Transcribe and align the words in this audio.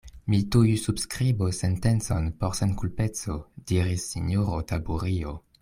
Mi 0.33 0.37
tuj 0.53 0.69
subskribos 0.83 1.59
sentencon 1.63 2.31
por 2.41 2.57
senkulpeco, 2.63 3.39
diris 3.73 4.11
sinjoro 4.15 4.61
Taburio. 4.73 5.41